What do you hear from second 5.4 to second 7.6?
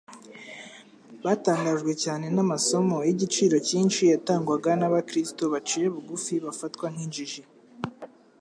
baciye bugufi bafatwa nk'injiji.